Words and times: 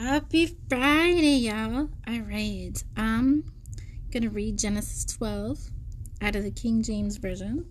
Happy 0.00 0.46
Friday, 0.70 1.36
y'all. 1.36 1.90
All 2.08 2.20
right. 2.20 2.72
Um, 2.96 3.44
I'm 3.44 4.10
going 4.10 4.22
to 4.22 4.30
read 4.30 4.58
Genesis 4.58 5.04
12 5.04 5.58
out 6.22 6.34
of 6.34 6.44
the 6.44 6.50
King 6.50 6.82
James 6.82 7.18
Version. 7.18 7.66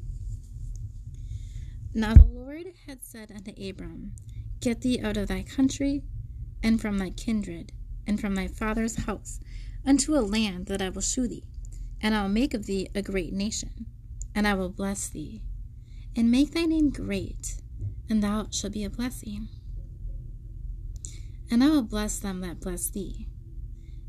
Now 1.95 2.13
the 2.13 2.25
Lord 2.25 2.67
had 2.85 3.03
said 3.03 3.31
unto 3.31 3.51
Abram, 3.67 4.11
Get 4.59 4.81
thee 4.81 5.01
out 5.01 5.17
of 5.17 5.29
thy 5.29 5.41
country, 5.41 6.03
and 6.61 6.79
from 6.79 6.99
thy 6.99 7.09
kindred, 7.09 7.71
and 8.05 8.21
from 8.21 8.35
thy 8.35 8.47
father's 8.47 9.05
house, 9.05 9.39
unto 9.83 10.15
a 10.15 10.21
land 10.21 10.67
that 10.67 10.81
I 10.81 10.89
will 10.89 11.01
shew 11.01 11.27
thee, 11.27 11.43
and 12.01 12.13
I 12.13 12.21
will 12.21 12.29
make 12.29 12.53
of 12.53 12.67
thee 12.67 12.87
a 12.93 13.01
great 13.01 13.33
nation, 13.33 13.87
and 14.35 14.47
I 14.47 14.53
will 14.53 14.69
bless 14.69 15.09
thee, 15.09 15.41
and 16.15 16.29
make 16.29 16.51
thy 16.51 16.65
name 16.65 16.91
great, 16.91 17.55
and 18.07 18.21
thou 18.21 18.47
shalt 18.51 18.73
be 18.73 18.83
a 18.83 18.91
blessing. 18.91 19.47
And 21.51 21.61
I 21.61 21.67
will 21.69 21.83
bless 21.83 22.17
them 22.17 22.39
that 22.41 22.61
bless 22.61 22.89
thee, 22.89 23.27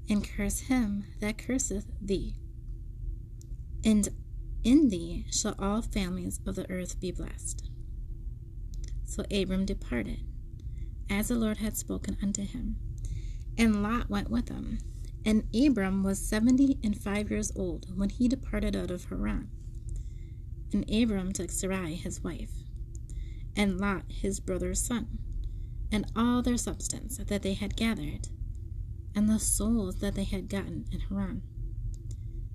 and 0.09 0.27
curse 0.27 0.61
him 0.61 1.05
that 1.21 1.39
curseth 1.39 1.87
thee. 2.01 2.37
And 3.85 4.09
in 4.63 4.91
thee 4.91 5.27
shall 5.33 5.57
all 5.59 5.83
families 5.83 6.39
of 6.47 6.55
the 6.55 6.71
earth 6.71 7.01
be 7.01 7.11
blessed. 7.11 7.69
So 9.05 9.25
Abram 9.33 9.67
departed, 9.67 10.21
as 11.11 11.29
the 11.29 11.35
Lord 11.35 11.57
had 11.59 11.77
spoken 11.77 12.17
unto 12.23 12.47
him. 12.47 12.77
And 13.59 13.83
Lot 13.83 14.09
went 14.09 14.31
with 14.31 14.49
him. 14.49 14.79
And 15.25 15.45
Abram 15.55 16.05
was 16.05 16.19
seventy 16.19 16.79
and 16.83 16.97
five 16.97 17.29
years 17.31 17.53
old 17.57 17.87
when 17.97 18.09
he 18.09 18.29
departed 18.29 18.77
out 18.77 18.91
of 18.91 19.07
Haran. 19.07 19.51
And 20.73 20.89
Abram 20.89 21.33
took 21.33 21.51
Sarai 21.51 21.95
his 21.95 22.23
wife, 22.23 22.53
and 23.57 23.81
Lot 23.81 24.05
his 24.09 24.41
brother's 24.41 24.81
son 24.81 25.19
and 25.93 26.11
all 26.17 26.41
their 26.43 26.57
substance 26.57 27.19
that 27.19 27.43
they 27.43 27.53
had 27.53 27.77
gathered, 27.77 28.29
and 29.15 29.29
the 29.29 29.39
souls 29.39 29.97
that 29.97 30.15
they 30.15 30.25
had 30.25 30.49
gotten 30.49 30.87
in 30.91 31.01
Haran. 31.01 31.43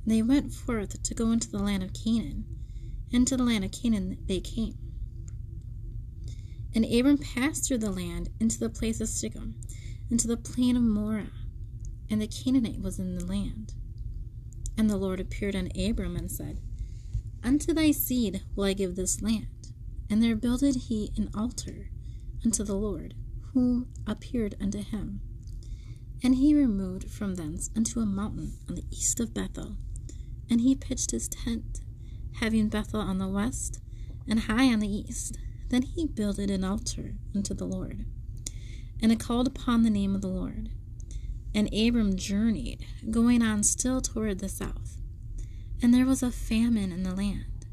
They 0.06 0.24
went 0.24 0.52
forth 0.52 1.04
to 1.04 1.14
go 1.14 1.32
into 1.32 1.52
the 1.52 1.60
land 1.60 1.84
of 1.84 1.94
Canaan, 1.94 2.46
and 3.14 3.28
to 3.28 3.38
the 3.38 3.44
land 3.44 3.64
of 3.64 3.72
Canaan 3.72 4.18
they 4.26 4.40
came. 4.40 4.78
And 6.74 6.84
Abram 6.86 7.18
passed 7.20 7.68
through 7.68 7.80
the 7.80 7.92
land 7.92 8.30
into 8.40 8.60
the 8.60 8.70
place 8.70 9.00
of 9.00 9.10
Shechem, 9.10 9.56
into 10.10 10.28
the 10.28 10.38
plain 10.38 10.76
of 10.76 10.84
Moreh, 10.84 11.32
and 12.10 12.22
the 12.22 12.28
Canaanite 12.28 12.82
was 12.82 13.00
in 13.00 13.16
the 13.16 13.26
land. 13.26 13.74
And 14.78 14.90
the 14.90 14.98
Lord 14.98 15.20
appeared 15.20 15.56
unto 15.56 15.80
Abram 15.80 16.16
and 16.16 16.32
said, 16.32 16.60
Unto 17.44 17.74
thy 17.74 17.92
seed 17.92 18.42
will 18.56 18.66
I 18.66 18.74
give 18.74 18.96
this 18.96 19.22
land. 19.22 19.48
And 20.10 20.24
there 20.24 20.36
builded 20.36 20.76
he 20.76 21.12
an 21.18 21.30
altar 21.36 21.90
unto 22.46 22.64
the 22.64 22.76
Lord, 22.76 23.14
who 23.58 23.88
appeared 24.06 24.54
unto 24.62 24.84
him. 24.84 25.20
And 26.24 26.36
he 26.36 26.54
removed 26.54 27.10
from 27.10 27.34
thence 27.34 27.72
unto 27.76 28.00
a 28.00 28.06
mountain 28.06 28.54
on 28.70 28.76
the 28.76 28.86
east 28.92 29.20
of 29.20 29.34
Bethel, 29.34 29.78
and 30.48 30.62
he 30.62 30.76
pitched 30.76 31.10
his 31.10 31.28
tent, 31.28 31.82
having 32.40 32.70
Bethel 32.70 33.02
on 33.02 33.18
the 33.18 33.28
west, 33.28 33.80
and 34.30 34.42
Hai 34.42 34.66
on 34.72 34.78
the 34.78 34.88
east. 34.88 35.40
Then 35.70 35.82
he 35.82 36.06
builded 36.06 36.52
an 36.52 36.64
altar 36.64 37.16
unto 37.36 37.56
the 37.56 37.66
Lord, 37.66 38.06
and 39.02 39.12
it 39.12 39.20
called 39.20 39.48
upon 39.48 39.82
the 39.82 39.90
name 39.90 40.14
of 40.14 40.22
the 40.22 40.28
Lord. 40.28 40.70
And 41.56 41.74
Abram 41.74 42.16
journeyed, 42.16 42.86
going 43.10 43.42
on 43.42 43.64
still 43.64 44.02
toward 44.02 44.38
the 44.38 44.50
south. 44.50 44.98
And 45.82 45.96
there 45.96 46.06
was 46.06 46.22
a 46.22 46.30
famine 46.30 46.92
in 46.92 47.02
the 47.02 47.16
land. 47.16 47.66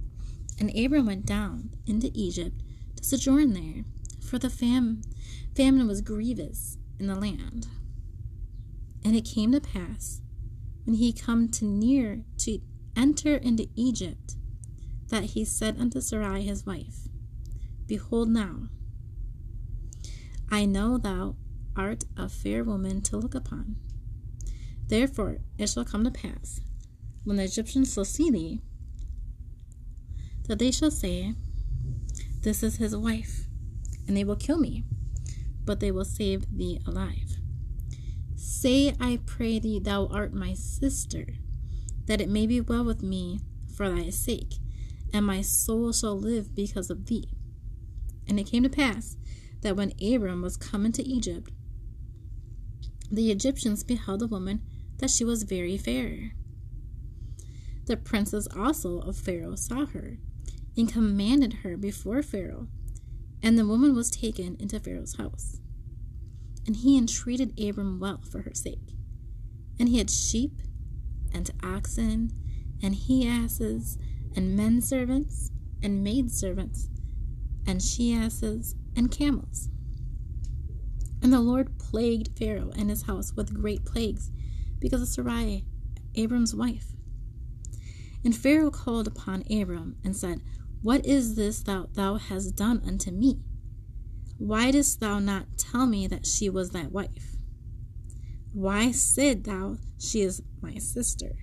And 0.58 0.74
Abram 0.74 1.04
went 1.04 1.26
down 1.26 1.76
into 1.86 2.10
Egypt 2.14 2.62
to 2.96 3.04
sojourn 3.04 3.52
there, 3.52 3.84
for 4.22 4.38
the 4.38 4.48
fam- 4.48 5.02
famine 5.54 5.86
was 5.86 6.00
grievous 6.00 6.78
in 6.98 7.06
the 7.06 7.14
land. 7.14 7.68
And 9.04 9.14
it 9.14 9.24
came 9.24 9.52
to 9.52 9.60
pass, 9.60 10.20
when 10.84 10.96
he 10.96 11.12
come 11.12 11.48
to 11.50 11.64
near 11.64 12.24
to 12.38 12.58
enter 12.96 13.36
into 13.36 13.68
Egypt, 13.74 14.36
that 15.08 15.24
he 15.24 15.44
said 15.44 15.78
unto 15.78 16.00
Sarai 16.00 16.42
his 16.42 16.66
wife, 16.66 17.06
Behold 17.86 18.30
now, 18.30 18.68
I 20.50 20.64
know 20.64 20.98
thou 20.98 21.36
art 21.76 22.04
a 22.16 22.28
fair 22.28 22.64
woman 22.64 23.02
to 23.02 23.16
look 23.16 23.34
upon. 23.34 23.76
Therefore 24.88 25.38
it 25.58 25.68
shall 25.68 25.84
come 25.84 26.04
to 26.04 26.10
pass, 26.10 26.60
when 27.24 27.36
the 27.36 27.44
Egyptians 27.44 27.92
shall 27.92 28.04
see 28.04 28.30
thee, 28.30 28.60
that 30.48 30.58
they 30.58 30.70
shall 30.70 30.90
say, 30.90 31.34
This 32.40 32.62
is 32.62 32.76
his 32.76 32.96
wife, 32.96 33.46
and 34.06 34.16
they 34.16 34.24
will 34.24 34.36
kill 34.36 34.58
me 34.58 34.84
but 35.64 35.80
they 35.80 35.90
will 35.90 36.04
save 36.04 36.56
thee 36.56 36.80
alive. 36.86 37.36
Say, 38.36 38.94
I 39.00 39.20
pray 39.24 39.58
thee, 39.58 39.78
thou 39.78 40.06
art 40.06 40.34
my 40.34 40.54
sister, 40.54 41.26
that 42.06 42.20
it 42.20 42.28
may 42.28 42.46
be 42.46 42.60
well 42.60 42.84
with 42.84 43.02
me 43.02 43.40
for 43.74 43.88
thy 43.88 44.10
sake, 44.10 44.54
and 45.12 45.26
my 45.26 45.40
soul 45.40 45.92
shall 45.92 46.18
live 46.18 46.54
because 46.54 46.90
of 46.90 47.06
thee. 47.06 47.28
And 48.26 48.38
it 48.38 48.44
came 48.44 48.62
to 48.62 48.68
pass 48.68 49.16
that 49.62 49.76
when 49.76 49.92
Abram 50.02 50.42
was 50.42 50.56
come 50.56 50.84
into 50.84 51.02
Egypt, 51.02 51.50
the 53.10 53.30
Egyptians 53.30 53.84
beheld 53.84 54.20
the 54.20 54.26
woman 54.26 54.62
that 54.98 55.10
she 55.10 55.24
was 55.24 55.42
very 55.42 55.76
fair. 55.76 56.32
The 57.86 57.96
princes 57.96 58.48
also 58.56 59.00
of 59.00 59.16
Pharaoh 59.16 59.56
saw 59.56 59.86
her, 59.86 60.18
and 60.76 60.92
commanded 60.92 61.52
her 61.62 61.76
before 61.76 62.22
Pharaoh 62.22 62.68
and 63.44 63.58
the 63.58 63.66
woman 63.66 63.94
was 63.94 64.10
taken 64.10 64.56
into 64.58 64.80
Pharaoh's 64.80 65.16
house. 65.18 65.60
And 66.66 66.76
he 66.76 66.96
entreated 66.96 67.60
Abram 67.60 68.00
well 68.00 68.22
for 68.32 68.40
her 68.40 68.54
sake. 68.54 68.94
And 69.78 69.90
he 69.90 69.98
had 69.98 70.10
sheep, 70.10 70.62
and 71.30 71.50
oxen, 71.62 72.30
and 72.82 72.94
he 72.94 73.28
asses, 73.28 73.98
and 74.34 74.56
men 74.56 74.80
servants, 74.80 75.50
and 75.82 76.02
maid 76.02 76.32
servants, 76.32 76.88
and 77.66 77.82
she 77.82 78.14
asses, 78.14 78.76
and 78.96 79.10
camels. 79.10 79.68
And 81.20 81.30
the 81.30 81.40
Lord 81.40 81.78
plagued 81.78 82.38
Pharaoh 82.38 82.72
and 82.74 82.88
his 82.88 83.02
house 83.02 83.34
with 83.36 83.52
great 83.52 83.84
plagues 83.84 84.30
because 84.78 85.02
of 85.02 85.08
Sarai, 85.08 85.66
Abram's 86.14 86.54
wife. 86.54 86.92
And 88.24 88.34
Pharaoh 88.34 88.70
called 88.70 89.06
upon 89.06 89.44
Abram 89.50 89.96
and 90.02 90.16
said, 90.16 90.40
what 90.84 91.06
is 91.06 91.34
this 91.34 91.62
that 91.62 91.94
thou 91.94 92.16
hast 92.16 92.56
done 92.56 92.82
unto 92.86 93.10
me? 93.10 93.40
Why 94.36 94.70
didst 94.70 95.00
thou 95.00 95.18
not 95.18 95.56
tell 95.56 95.86
me 95.86 96.06
that 96.08 96.26
she 96.26 96.50
was 96.50 96.72
thy 96.72 96.88
wife? 96.88 97.36
Why 98.52 98.92
said 98.92 99.44
thou, 99.44 99.78
She 99.98 100.20
is 100.20 100.42
my 100.60 100.76
sister? 100.76 101.36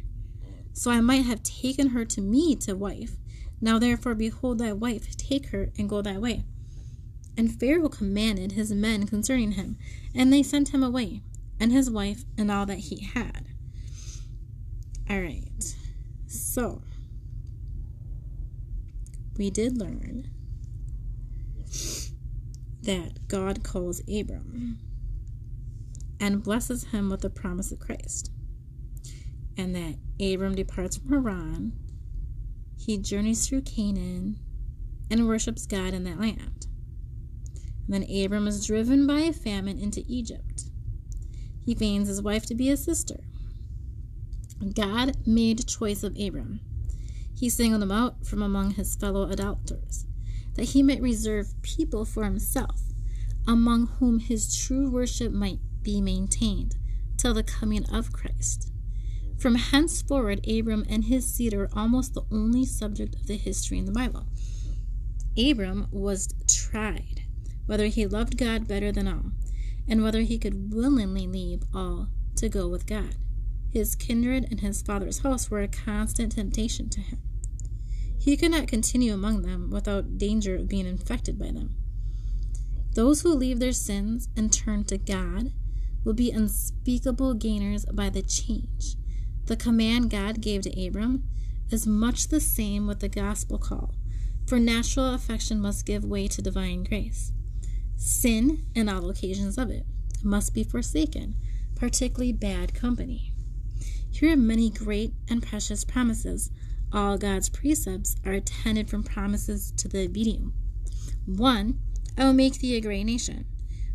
So 0.74 0.92
I 0.92 1.02
might 1.02 1.26
have 1.26 1.42
taken 1.42 1.88
her 1.88 2.06
to 2.06 2.22
me 2.22 2.56
to 2.58 2.76
wife. 2.76 3.18
Now 3.60 3.80
therefore, 3.80 4.14
behold 4.14 4.60
thy 4.60 4.74
wife, 4.74 5.18
take 5.18 5.48
her 5.48 5.72
and 5.76 5.90
go 5.90 6.04
thy 6.04 6.20
way. 6.20 6.46
And 7.36 7.60
Pharaoh 7.60 7.90
commanded 7.90 8.52
his 8.52 8.72
men 8.72 9.08
concerning 9.08 9.54
him, 9.54 9.76
and 10.14 10.32
they 10.32 10.44
sent 10.44 10.70
him 10.70 10.84
away, 10.84 11.24
and 11.60 11.72
his 11.72 11.90
wife, 11.90 12.26
and 12.38 12.52
all 12.52 12.68
that 12.68 12.78
he 12.78 13.06
had. 13.06 13.48
All 15.10 15.20
right. 15.20 15.76
So, 16.28 16.84
we 19.38 19.50
did 19.50 19.78
learn 19.78 20.30
that 22.84 23.28
God 23.28 23.64
calls 23.64 24.02
Abram 24.02 24.80
and 26.20 26.44
blesses 26.44 26.86
him 26.86 27.10
with 27.10 27.22
the 27.22 27.30
promise 27.30 27.72
of 27.72 27.80
Christ, 27.80 28.32
and 29.58 29.76
that 29.76 29.98
Abram 30.20 30.56
departs 30.56 30.98
from 30.98 31.10
Haran. 31.10 31.74
He 32.78 32.98
journeys 32.98 33.48
through 33.48 33.62
Canaan 33.62 34.40
and 35.10 35.28
worships 35.28 35.66
God 35.66 35.94
in 35.94 36.04
that 36.06 36.20
land. 36.20 36.68
And 37.86 37.90
then 37.90 38.24
Abram 38.24 38.48
is 38.48 38.66
driven 38.66 39.06
by 39.06 39.22
a 39.22 39.34
famine 39.34 39.80
into 39.80 40.04
Egypt. 40.08 40.64
He 41.64 41.76
feigns 41.76 42.08
his 42.08 42.22
wife 42.22 42.46
to 42.48 42.56
be 42.56 42.68
his 42.68 42.84
sister. 42.84 43.20
God 44.74 45.18
made 45.26 45.68
choice 45.68 46.04
of 46.04 46.18
Abram 46.20 46.60
he 47.42 47.50
singled 47.50 47.82
him 47.82 47.92
out 47.92 48.24
from 48.24 48.44
among 48.44 48.70
his 48.70 48.96
fellow 48.96 49.28
adulterers, 49.28 50.06
that 50.54 50.70
he 50.70 50.84
might 50.84 51.02
reserve 51.02 51.60
people 51.64 52.06
for 52.06 52.24
himself, 52.24 52.84
among 53.48 53.88
whom 53.98 54.20
his 54.20 54.56
true 54.56 54.88
worship 54.92 55.32
might 55.32 55.58
be 55.82 56.00
maintained 56.00 56.76
till 57.18 57.34
the 57.34 57.42
coming 57.42 57.84
of 57.86 58.14
Christ. 58.14 58.72
From 59.40 59.56
henceforward, 59.56 60.48
Abram 60.48 60.86
and 60.88 61.06
his 61.06 61.34
seed 61.34 61.56
are 61.56 61.68
almost 61.74 62.14
the 62.14 62.22
only 62.32 62.64
subject 62.64 63.16
of 63.16 63.26
the 63.26 63.38
history 63.38 63.80
in 63.80 63.86
the 63.86 63.92
Bible. 63.92 64.28
Abram 65.36 65.88
was 65.92 66.36
tried 66.48 67.24
whether 67.66 67.88
he 67.88 68.06
loved 68.06 68.38
God 68.38 68.68
better 68.68 68.92
than 68.92 69.08
all, 69.08 69.32
and 69.88 70.04
whether 70.04 70.22
he 70.22 70.38
could 70.38 70.72
willingly 70.76 71.26
leave 71.26 71.64
all 71.74 72.10
to 72.36 72.50
go 72.50 72.68
with 72.68 72.86
God. 72.86 73.16
His 73.72 73.96
kindred 73.96 74.46
and 74.52 74.60
his 74.60 74.84
father's 74.84 75.20
house 75.20 75.50
were 75.50 75.64
a 75.64 75.68
constant 75.68 76.34
temptation 76.34 76.88
to 76.90 77.02
him. 77.02 77.18
He 78.22 78.38
could 78.38 78.52
not 78.52 78.68
continue 78.68 79.14
among 79.14 79.42
them 79.42 79.72
without 79.72 80.20
danger 80.20 80.56
of 80.56 80.70
being 80.70 80.86
infected 80.86 81.40
by 81.40 81.48
them. 81.48 81.76
Those 82.94 83.22
who 83.22 83.34
leave 83.34 83.60
their 83.60 83.72
sins 83.72 84.30
and 84.38 84.54
turn 84.54 84.84
to 84.86 85.00
God 85.00 85.52
will 86.04 86.14
be 86.14 86.30
unspeakable 86.30 87.34
gainers 87.34 87.86
by 87.86 88.10
the 88.10 88.22
change. 88.22 88.96
The 89.46 89.56
command 89.56 90.12
God 90.12 90.40
gave 90.40 90.62
to 90.62 90.88
Abram 90.88 91.24
is 91.72 91.88
much 91.88 92.28
the 92.28 92.40
same 92.40 92.86
with 92.86 93.00
the 93.00 93.10
gospel 93.10 93.58
call, 93.58 93.96
for 94.46 94.60
natural 94.60 95.16
affection 95.16 95.60
must 95.60 95.88
give 95.88 96.06
way 96.06 96.28
to 96.28 96.44
divine 96.44 96.84
grace. 96.84 97.32
Sin, 97.98 98.66
and 98.76 98.88
all 98.88 99.10
occasions 99.10 99.58
of 99.58 99.72
it, 99.72 99.86
must 100.24 100.54
be 100.54 100.64
forsaken, 100.64 101.36
particularly 101.76 102.34
bad 102.34 102.76
company. 102.76 103.34
Here 104.12 104.34
are 104.34 104.38
many 104.38 104.70
great 104.70 105.14
and 105.28 105.42
precious 105.42 105.84
promises. 105.84 106.52
All 106.94 107.18
God's 107.18 107.50
precepts 107.50 108.16
are 108.26 108.34
attended 108.34 108.90
from 108.90 109.04
promises 109.04 109.72
to 109.78 109.88
the 109.88 110.06
obedient. 110.06 110.54
One, 111.26 111.80
I 112.18 112.26
will 112.26 112.34
make 112.34 112.60
thee 112.60 112.76
a 112.76 112.82
great 112.82 113.06
nation. 113.06 113.46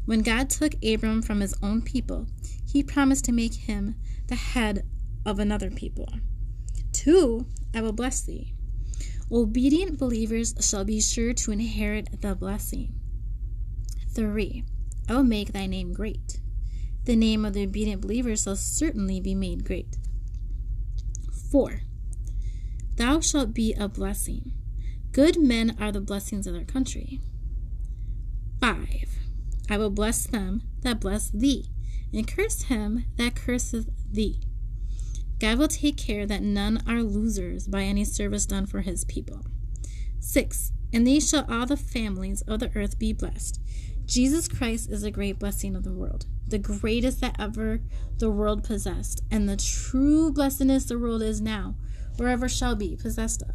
When 0.06 0.22
God 0.22 0.48
took 0.48 0.74
Abram 0.84 1.20
from 1.20 1.40
his 1.40 1.54
own 1.62 1.82
people, 1.82 2.26
he 2.64 2.82
promised 2.82 3.24
to 3.26 3.32
make 3.32 3.54
him 3.54 3.96
the 4.28 4.36
head 4.36 4.86
of 5.26 5.38
another 5.38 5.70
people. 5.70 6.08
Two, 6.92 7.46
I 7.74 7.82
will 7.82 7.92
bless 7.92 8.22
thee. 8.22 8.54
Obedient 9.30 9.98
believers 9.98 10.54
shall 10.60 10.84
be 10.84 11.00
sure 11.00 11.32
to 11.34 11.50
inherit 11.50 12.22
the 12.22 12.34
blessing. 12.34 12.94
Three, 14.14 14.64
I 15.08 15.16
will 15.16 15.24
make 15.24 15.52
thy 15.52 15.66
name 15.66 15.92
great. 15.92 16.40
The 17.04 17.16
name 17.16 17.44
of 17.44 17.52
the 17.52 17.64
obedient 17.64 18.00
believer 18.00 18.36
shall 18.36 18.56
certainly 18.56 19.20
be 19.20 19.34
made 19.34 19.64
great. 19.64 19.98
Four, 21.50 21.82
thou 22.96 23.20
shalt 23.20 23.54
be 23.54 23.72
a 23.74 23.88
blessing. 23.88 24.52
Good 25.12 25.40
men 25.40 25.76
are 25.80 25.92
the 25.92 26.00
blessings 26.00 26.46
of 26.46 26.54
their 26.54 26.64
country. 26.64 27.20
Five, 28.60 29.18
I 29.70 29.78
will 29.78 29.90
bless 29.90 30.26
them 30.26 30.62
that 30.82 31.00
bless 31.00 31.30
thee, 31.30 31.70
and 32.12 32.26
curse 32.26 32.64
him 32.64 33.04
that 33.16 33.34
curseth 33.34 33.88
thee. 34.10 34.40
God 35.38 35.58
will 35.58 35.68
take 35.68 35.96
care 35.96 36.26
that 36.26 36.42
none 36.42 36.82
are 36.86 37.02
losers 37.02 37.66
by 37.66 37.82
any 37.82 38.04
service 38.04 38.46
done 38.46 38.66
for 38.66 38.80
his 38.80 39.04
people. 39.04 39.44
6. 40.20 40.72
And 40.92 41.06
these 41.06 41.28
shall 41.28 41.44
all 41.48 41.66
the 41.66 41.76
families 41.76 42.42
of 42.42 42.60
the 42.60 42.70
earth 42.74 42.98
be 42.98 43.12
blessed. 43.12 43.60
Jesus 44.06 44.48
Christ 44.48 44.90
is 44.90 45.02
a 45.02 45.10
great 45.10 45.38
blessing 45.38 45.74
of 45.74 45.82
the 45.82 45.92
world, 45.92 46.26
the 46.46 46.58
greatest 46.58 47.20
that 47.20 47.36
ever 47.38 47.80
the 48.18 48.30
world 48.30 48.64
possessed, 48.64 49.22
and 49.30 49.48
the 49.48 49.56
true 49.56 50.32
blessedness 50.32 50.86
the 50.86 50.98
world 50.98 51.22
is 51.22 51.40
now, 51.40 51.74
wherever 52.18 52.48
shall 52.48 52.74
be 52.74 52.96
possessed 52.96 53.42
of, 53.42 53.54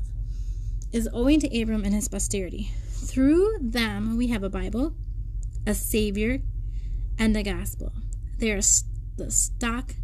is 0.92 1.10
owing 1.14 1.40
to 1.40 1.62
Abram 1.62 1.84
and 1.84 1.94
his 1.94 2.08
posterity. 2.08 2.72
Through 2.90 3.58
them 3.62 4.18
we 4.18 4.28
have 4.28 4.44
a 4.44 4.50
Bible, 4.50 4.96
a 5.66 5.74
Savior, 5.74 6.42
and 7.18 7.36
a 7.36 7.44
gospel. 7.44 7.94
They 8.40 8.52
are 8.52 8.62
the 9.18 9.32
stock 9.32 9.96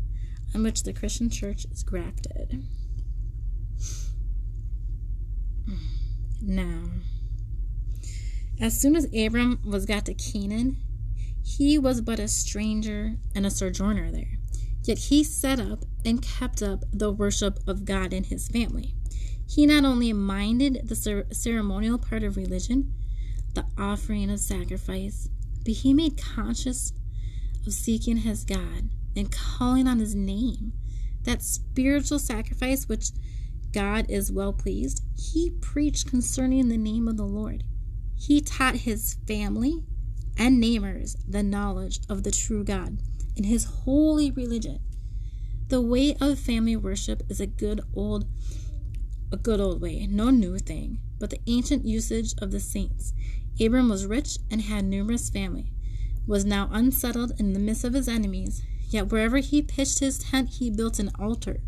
on 0.54 0.64
which 0.64 0.84
the 0.84 0.94
Christian 0.94 1.30
church 1.30 1.66
is 1.72 1.84
grafted. 1.84 2.64
Now, 6.42 6.84
as 8.60 8.80
soon 8.80 8.96
as 8.96 9.08
Abram 9.14 9.60
was 9.66 9.86
got 9.86 10.06
to 10.06 10.14
Canaan, 10.14 10.78
he 11.44 11.78
was 11.78 12.02
but 12.02 12.20
a 12.20 12.28
stranger 12.28 13.16
and 13.36 13.46
a 13.46 13.52
sojourner 13.52 14.12
there. 14.12 14.38
Yet 14.84 14.98
he 14.98 15.24
set 15.24 15.60
up 15.60 15.86
and 16.08 16.22
kept 16.22 16.64
up 16.64 16.86
the 16.94 17.12
worship 17.12 17.60
of 17.68 17.84
God 17.84 18.14
in 18.14 18.24
his 18.24 18.48
family. 18.48 18.96
He 19.46 19.66
not 19.66 19.84
only 19.84 20.14
minded 20.14 20.88
the 20.88 21.26
ceremonial 21.32 21.98
part 21.98 22.24
of 22.24 22.38
religion, 22.38 22.94
the 23.54 23.66
offering 23.78 24.30
of 24.30 24.40
sacrifice, 24.40 25.28
but 25.66 25.74
he 25.74 25.94
made 25.94 26.18
conscious 26.18 26.94
of 27.66 27.74
seeking 27.74 28.18
his 28.18 28.46
God 28.46 28.90
and 29.18 29.32
calling 29.32 29.86
on 29.86 30.00
his 30.00 30.16
name. 30.16 30.72
That 31.24 31.44
spiritual 31.44 32.20
sacrifice 32.20 32.88
which 32.88 33.10
God 33.74 34.06
is 34.10 34.32
well 34.32 34.54
pleased, 34.54 35.04
he 35.18 35.50
preached 35.60 36.10
concerning 36.10 36.70
the 36.70 36.78
name 36.78 37.10
of 37.10 37.18
the 37.18 37.26
Lord. 37.26 37.66
He 38.16 38.40
taught 38.40 38.76
his 38.76 39.18
family 39.28 39.84
and 40.38 40.58
neighbors 40.58 41.18
the 41.28 41.44
knowledge 41.44 42.00
of 42.08 42.24
the 42.24 42.32
true 42.32 42.64
God 42.64 43.00
and 43.36 43.46
his 43.46 43.66
holy 43.66 44.32
religion. 44.32 44.80
The 45.70 45.82
way 45.82 46.16
of 46.22 46.40
family 46.40 46.78
worship 46.78 47.24
is 47.30 47.42
a 47.42 47.48
good 47.48 47.82
old 47.94 48.26
a 49.32 49.36
good 49.36 49.60
old 49.60 49.82
way, 49.82 50.08
no 50.08 50.30
new 50.30 50.58
thing, 50.58 51.00
but 51.20 51.30
the 51.30 51.42
ancient 51.48 51.86
usage 51.86 52.34
of 52.42 52.52
the 52.52 52.62
saints. 52.62 53.14
Abram 53.60 53.90
was 53.90 54.06
rich 54.06 54.38
and 54.50 54.62
had 54.62 54.86
numerous 54.86 55.30
family, 55.30 55.74
was 56.26 56.46
now 56.46 56.70
unsettled 56.72 57.34
in 57.38 57.52
the 57.52 57.60
midst 57.60 57.84
of 57.84 57.94
his 57.94 58.08
enemies, 58.08 58.62
yet 58.90 59.12
wherever 59.12 59.40
he 59.40 59.62
pitched 59.62 60.00
his 60.00 60.20
tent 60.20 60.52
he 60.52 60.70
built 60.70 61.00
an 61.00 61.12
altar. 61.20 61.60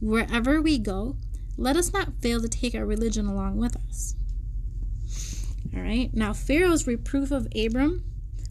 Wherever 0.00 0.62
we 0.62 0.78
go, 0.78 1.16
let 1.56 1.76
us 1.76 1.92
not 1.92 2.22
fail 2.22 2.40
to 2.40 2.48
take 2.48 2.76
our 2.76 2.86
religion 2.86 3.26
along 3.26 3.56
with 3.56 3.76
us. 3.76 4.14
All 5.74 5.82
right. 5.82 6.10
Now 6.14 6.32
Pharaoh's 6.32 6.86
reproof 6.86 7.30
of 7.30 7.48
Abram 7.54 8.04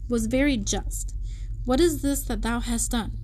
was 0.08 0.26
very 0.26 0.56
just. 0.56 1.14
What 1.64 1.80
is 1.80 2.02
this 2.02 2.22
that 2.24 2.42
thou 2.42 2.60
hast 2.60 2.90
done? 2.90 3.19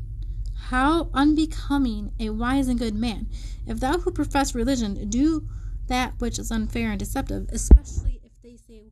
How 0.70 1.10
unbecoming 1.14 2.10
a 2.18 2.30
wise 2.30 2.66
and 2.66 2.76
good 2.76 2.96
man, 2.96 3.28
if 3.68 3.78
thou 3.78 4.00
who 4.00 4.10
profess 4.10 4.52
religion 4.52 5.08
do 5.08 5.46
that 5.86 6.14
which 6.18 6.40
is 6.40 6.50
unfair 6.50 6.90
and 6.90 6.98
deceptive, 6.98 7.46
especially 7.50 8.20
if 8.24 8.32
they 8.42 8.56
say 8.56 8.90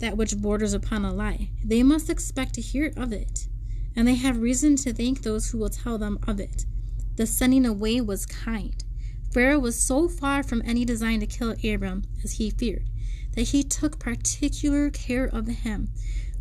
that 0.00 0.16
which 0.16 0.36
borders 0.36 0.72
upon 0.72 1.04
a 1.04 1.12
lie. 1.14 1.50
They 1.64 1.84
must 1.84 2.10
expect 2.10 2.54
to 2.54 2.60
hear 2.60 2.92
of 2.96 3.12
it, 3.12 3.46
and 3.94 4.08
they 4.08 4.16
have 4.16 4.38
reason 4.38 4.74
to 4.78 4.92
thank 4.92 5.22
those 5.22 5.48
who 5.48 5.58
will 5.58 5.70
tell 5.70 5.98
them 5.98 6.18
of 6.26 6.40
it. 6.40 6.66
The 7.14 7.28
sending 7.28 7.64
away 7.64 8.00
was 8.00 8.26
kind. 8.26 8.82
Pharaoh 9.32 9.60
was 9.60 9.80
so 9.80 10.08
far 10.08 10.42
from 10.42 10.62
any 10.64 10.84
design 10.84 11.20
to 11.20 11.26
kill 11.28 11.54
Abram, 11.62 12.02
as 12.24 12.32
he 12.32 12.50
feared, 12.50 12.90
that 13.36 13.50
he 13.50 13.62
took 13.62 14.00
particular 14.00 14.90
care 14.90 15.26
of 15.26 15.46
him. 15.46 15.90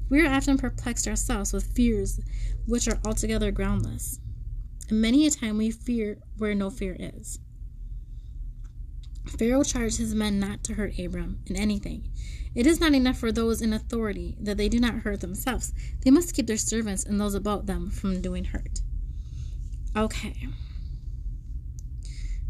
We 0.09 0.25
are 0.25 0.33
often 0.33 0.57
perplexed 0.57 1.07
ourselves 1.07 1.53
with 1.53 1.75
fears 1.75 2.19
which 2.65 2.87
are 2.87 2.99
altogether 3.05 3.51
groundless. 3.51 4.19
And 4.91 5.01
many 5.01 5.25
a 5.25 5.31
time 5.31 5.57
we 5.57 5.71
fear 5.71 6.19
where 6.37 6.53
no 6.53 6.69
fear 6.69 6.97
is. 6.99 7.39
Pharaoh 9.25 9.63
charged 9.63 9.97
his 9.99 10.13
men 10.13 10.37
not 10.37 10.65
to 10.65 10.73
hurt 10.73 10.99
Abram 10.99 11.39
in 11.47 11.55
anything. 11.55 12.09
It 12.53 12.67
is 12.67 12.81
not 12.81 12.93
enough 12.93 13.17
for 13.17 13.31
those 13.31 13.61
in 13.61 13.71
authority 13.71 14.35
that 14.41 14.57
they 14.57 14.67
do 14.67 14.81
not 14.81 14.95
hurt 14.95 15.21
themselves. 15.21 15.71
They 16.01 16.11
must 16.11 16.35
keep 16.35 16.47
their 16.47 16.57
servants 16.57 17.05
and 17.05 17.21
those 17.21 17.35
about 17.35 17.67
them 17.67 17.89
from 17.89 18.21
doing 18.21 18.43
hurt. 18.43 18.81
Okay. 19.95 20.49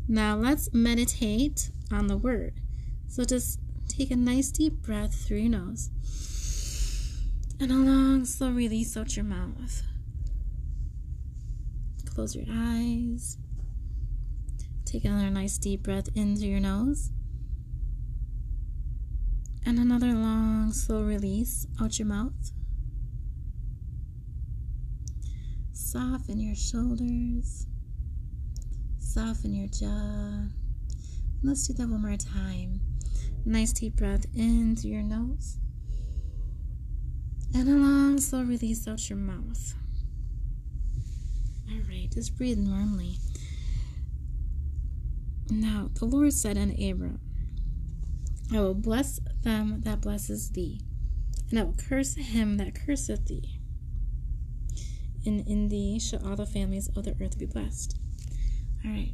Now 0.07 0.35
let's 0.35 0.73
meditate 0.73 1.69
on 1.91 2.07
the 2.07 2.17
word. 2.17 2.55
So 3.07 3.23
just 3.23 3.59
take 3.87 4.09
a 4.09 4.15
nice 4.15 4.49
deep 4.49 4.81
breath 4.81 5.13
through 5.13 5.37
your 5.37 5.51
nose 5.51 5.91
and 7.59 7.71
a 7.71 7.75
long, 7.75 8.25
slow 8.25 8.49
release 8.49 8.97
out 8.97 9.15
your 9.15 9.25
mouth. 9.25 9.83
Close 12.13 12.35
your 12.35 12.45
eyes. 12.49 13.37
Take 14.85 15.05
another 15.05 15.29
nice 15.29 15.57
deep 15.57 15.83
breath 15.83 16.09
into 16.13 16.45
your 16.45 16.59
nose. 16.59 17.11
And 19.65 19.79
another 19.79 20.13
long, 20.13 20.73
slow 20.73 21.03
release 21.03 21.67
out 21.81 21.97
your 21.99 22.07
mouth. 22.07 22.51
Soften 25.71 26.39
your 26.39 26.55
shoulders. 26.55 27.67
Soften 28.99 29.53
your 29.53 29.67
jaw. 29.67 30.47
Let's 31.43 31.67
do 31.67 31.73
that 31.73 31.87
one 31.87 32.01
more 32.01 32.17
time. 32.17 32.81
Nice 33.45 33.71
deep 33.71 33.95
breath 33.95 34.25
in 34.35 34.75
through 34.75 34.91
your 34.91 35.03
nose. 35.03 35.57
And 37.53 37.69
a 37.69 37.71
long, 37.71 38.19
slow 38.19 38.43
release 38.43 38.87
out 38.87 39.09
your 39.09 39.17
mouth. 39.17 39.75
All 41.71 41.77
right, 41.87 42.11
just 42.11 42.37
breathe 42.37 42.57
normally. 42.57 43.15
Now 45.49 45.89
the 45.93 46.05
Lord 46.05 46.33
said 46.33 46.57
unto 46.57 46.73
Abram, 46.73 47.19
I 48.51 48.59
will 48.59 48.73
bless 48.73 49.21
them 49.43 49.81
that 49.85 50.01
blesses 50.01 50.49
thee, 50.49 50.81
and 51.49 51.59
I 51.59 51.63
will 51.63 51.75
curse 51.77 52.15
him 52.15 52.57
that 52.57 52.75
curseth 52.75 53.25
thee. 53.25 53.59
And 55.25 55.47
in 55.47 55.69
thee 55.69 55.99
shall 55.99 56.27
all 56.27 56.35
the 56.35 56.45
families 56.45 56.89
of 56.89 57.05
the 57.05 57.15
earth 57.21 57.39
be 57.39 57.45
blessed. 57.45 57.97
All 58.83 58.91
right, 58.91 59.13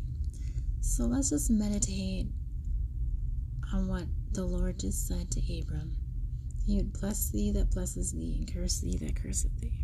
so 0.82 1.04
let's 1.04 1.30
just 1.30 1.52
meditate 1.52 2.28
on 3.74 3.88
what 3.88 4.06
the 4.32 4.46
Lord 4.46 4.80
just 4.80 5.08
said 5.08 5.30
to 5.32 5.60
Abram. 5.60 5.96
He 6.66 6.78
would 6.78 6.94
bless 6.94 7.30
thee 7.30 7.52
that 7.52 7.72
blesses 7.72 8.14
thee, 8.14 8.36
and 8.40 8.52
curse 8.52 8.80
thee 8.80 8.98
that 8.98 9.16
curseth 9.16 9.60
thee. 9.60 9.84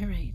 All 0.00 0.06
right. 0.08 0.32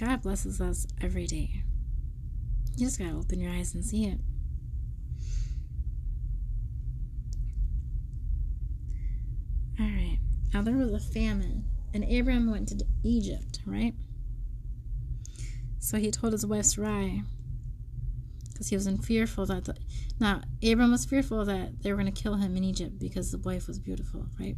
God 0.00 0.22
blesses 0.22 0.62
us 0.62 0.86
every 1.02 1.26
day. 1.26 1.62
You 2.76 2.86
just 2.86 2.98
gotta 2.98 3.14
open 3.14 3.38
your 3.38 3.52
eyes 3.52 3.74
and 3.74 3.84
see 3.84 4.06
it. 4.06 4.18
All 9.78 9.86
right. 9.86 10.18
Now 10.54 10.62
there 10.62 10.74
was 10.74 10.92
a 10.94 11.00
famine, 11.00 11.66
and 11.92 12.02
Abraham 12.04 12.50
went 12.50 12.68
to 12.68 12.82
Egypt, 13.04 13.60
right? 13.66 13.92
So 15.78 15.98
he 15.98 16.10
told 16.10 16.32
his 16.32 16.46
wife 16.46 16.64
Sarai, 16.64 17.22
because 18.52 18.70
he 18.70 18.76
was 18.76 18.86
in 18.86 18.98
fearful 18.98 19.44
that 19.46 19.66
the, 19.66 19.76
now 20.18 20.40
Abram 20.62 20.92
was 20.92 21.04
fearful 21.04 21.44
that 21.44 21.82
they 21.82 21.92
were 21.92 22.00
going 22.00 22.12
to 22.12 22.22
kill 22.22 22.36
him 22.36 22.56
in 22.56 22.64
Egypt 22.64 22.98
because 22.98 23.32
the 23.32 23.38
wife 23.38 23.66
was 23.66 23.78
beautiful, 23.78 24.26
right? 24.38 24.56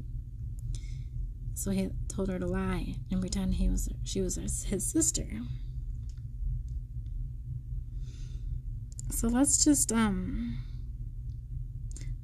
So 1.63 1.71
he 1.71 1.91
told 2.09 2.29
her 2.29 2.41
to 2.41 2.47
lie 2.47 2.97
and 3.13 3.21
pretend 3.21 3.55
he 3.55 3.69
was 3.69 3.89
she 4.03 4.21
was 4.21 4.35
his 4.35 4.85
sister. 4.85 5.29
So 9.13 9.29
let's 9.29 9.65
just 9.65 9.93
um 9.93 10.59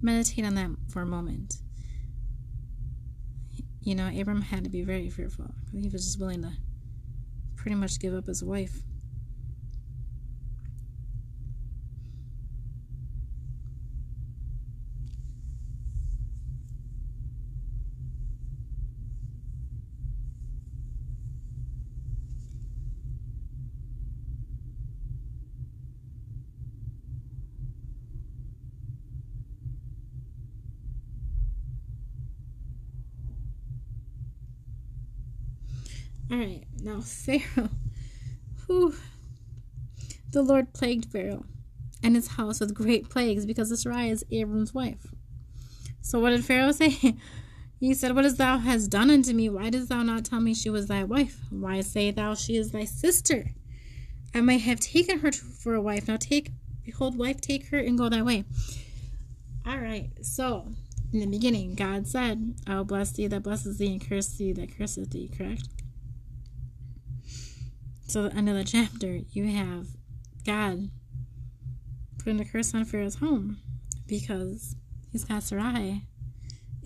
meditate 0.02 0.44
on 0.44 0.56
that 0.56 0.70
for 0.88 1.02
a 1.02 1.06
moment. 1.06 1.58
You 3.80 3.94
know, 3.94 4.08
Abram 4.08 4.42
had 4.42 4.64
to 4.64 4.70
be 4.70 4.82
very 4.82 5.08
fearful. 5.08 5.54
He 5.72 5.88
was 5.88 6.04
just 6.04 6.18
willing 6.18 6.42
to 6.42 6.54
pretty 7.54 7.76
much 7.76 8.00
give 8.00 8.14
up 8.14 8.26
his 8.26 8.42
wife. 8.42 8.82
All 36.30 36.38
right, 36.38 36.64
now 36.82 37.00
Pharaoh. 37.00 37.70
Whew. 38.66 38.94
The 40.30 40.42
Lord 40.42 40.74
plagued 40.74 41.06
Pharaoh 41.06 41.46
and 42.02 42.14
his 42.14 42.28
house 42.28 42.60
with 42.60 42.74
great 42.74 43.08
plagues 43.08 43.46
because 43.46 43.78
Sarai 43.80 44.10
is 44.10 44.24
Abram's 44.30 44.74
wife. 44.74 45.06
So 46.02 46.20
what 46.20 46.30
did 46.30 46.44
Pharaoh 46.44 46.72
say? 46.72 47.16
He 47.80 47.94
said, 47.94 48.14
What 48.14 48.24
hast 48.24 48.38
thou 48.38 48.58
hast 48.58 48.90
done 48.90 49.10
unto 49.10 49.32
me? 49.32 49.48
Why 49.48 49.70
dost 49.70 49.88
thou 49.88 50.02
not 50.02 50.24
tell 50.24 50.40
me 50.40 50.52
she 50.52 50.68
was 50.68 50.88
thy 50.88 51.04
wife? 51.04 51.38
Why 51.50 51.80
say 51.80 52.10
thou 52.10 52.34
she 52.34 52.56
is 52.56 52.72
thy 52.72 52.84
sister? 52.84 53.52
I 54.34 54.40
might 54.40 54.62
have 54.62 54.80
taken 54.80 55.20
her 55.20 55.30
for 55.30 55.74
a 55.74 55.80
wife. 55.80 56.08
Now 56.08 56.16
take, 56.16 56.50
behold, 56.84 57.16
wife, 57.16 57.40
take 57.40 57.68
her 57.68 57.78
and 57.78 57.96
go 57.96 58.08
thy 58.08 58.22
way. 58.22 58.44
All 59.64 59.78
right, 59.78 60.10
so 60.22 60.66
in 61.12 61.20
the 61.20 61.26
beginning, 61.26 61.74
God 61.76 62.08
said, 62.08 62.56
I 62.66 62.76
will 62.76 62.84
bless 62.84 63.12
thee 63.12 63.28
that 63.28 63.44
blesses 63.44 63.78
thee 63.78 63.92
and 63.92 64.08
curse 64.08 64.28
thee 64.28 64.52
that 64.54 64.76
curseth 64.76 65.10
thee, 65.10 65.30
correct? 65.36 65.68
So, 68.08 68.22
the 68.22 68.34
end 68.34 68.48
of 68.48 68.54
the 68.56 68.64
chapter, 68.64 69.20
you 69.32 69.48
have 69.48 69.88
God 70.46 70.88
putting 72.18 72.40
a 72.40 72.44
curse 72.46 72.74
on 72.74 72.86
Pharaoh's 72.86 73.16
home 73.16 73.58
because 74.06 74.74
he's 75.12 75.26
got 75.26 75.42
Sarai, 75.42 76.04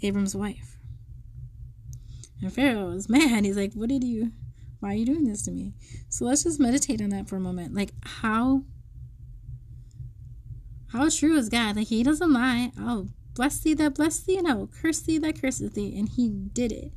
Abram's 0.02 0.34
wife. 0.34 0.78
And 2.40 2.52
Pharaoh 2.52 2.90
is 2.90 3.08
mad. 3.08 3.44
He's 3.44 3.56
like, 3.56 3.72
What 3.74 3.88
did 3.88 4.02
you, 4.02 4.32
why 4.80 4.90
are 4.90 4.96
you 4.96 5.06
doing 5.06 5.22
this 5.22 5.44
to 5.44 5.52
me? 5.52 5.74
So, 6.08 6.24
let's 6.24 6.42
just 6.42 6.58
meditate 6.58 7.00
on 7.00 7.10
that 7.10 7.28
for 7.28 7.36
a 7.36 7.40
moment. 7.40 7.72
Like, 7.72 7.92
how. 8.04 8.64
How 10.92 11.08
true 11.08 11.36
is 11.36 11.48
God? 11.48 11.76
Like, 11.76 11.86
He 11.86 12.02
doesn't 12.02 12.32
lie. 12.32 12.72
I'll 12.76 13.10
bless 13.34 13.60
thee 13.60 13.74
that 13.74 13.94
bless 13.94 14.18
thee, 14.18 14.38
and 14.38 14.48
I 14.48 14.54
will 14.54 14.66
curse 14.66 14.98
thee 14.98 15.18
that 15.18 15.40
curseth 15.40 15.74
thee. 15.74 15.96
And 15.96 16.08
He 16.08 16.30
did 16.30 16.72
it. 16.72 16.90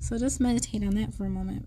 So, 0.00 0.18
just 0.18 0.38
meditate 0.38 0.84
on 0.84 0.96
that 0.96 1.14
for 1.14 1.24
a 1.24 1.30
moment. 1.30 1.66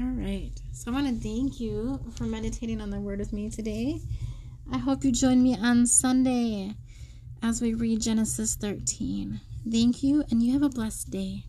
All 0.00 0.06
right. 0.06 0.50
So 0.72 0.90
I 0.90 0.94
want 0.94 1.06
to 1.08 1.14
thank 1.14 1.60
you 1.60 2.00
for 2.14 2.24
meditating 2.24 2.80
on 2.80 2.90
the 2.90 2.98
word 2.98 3.18
with 3.18 3.32
me 3.32 3.50
today. 3.50 4.00
I 4.72 4.78
hope 4.78 5.04
you 5.04 5.12
join 5.12 5.42
me 5.42 5.56
on 5.56 5.86
Sunday 5.86 6.74
as 7.42 7.60
we 7.60 7.74
read 7.74 8.00
Genesis 8.00 8.54
13. 8.54 9.40
Thank 9.70 10.02
you, 10.02 10.24
and 10.30 10.42
you 10.42 10.54
have 10.54 10.62
a 10.62 10.68
blessed 10.68 11.10
day. 11.10 11.44